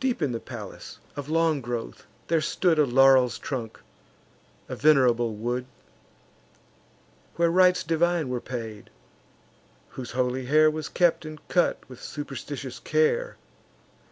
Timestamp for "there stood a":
2.26-2.84